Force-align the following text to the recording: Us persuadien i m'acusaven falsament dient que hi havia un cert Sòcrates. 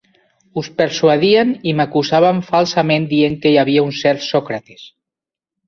Us 0.61 0.69
persuadien 0.79 1.51
i 1.73 1.75
m'acusaven 1.81 2.41
falsament 2.49 3.07
dient 3.13 3.39
que 3.47 3.53
hi 3.55 3.61
havia 3.67 3.87
un 3.91 3.95
cert 4.01 4.29
Sòcrates. 4.33 4.91